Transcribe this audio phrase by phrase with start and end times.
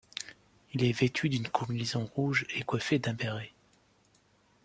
[0.73, 3.51] Il est vêtu d'une combinaison rouge et coiffé d'un bérêt.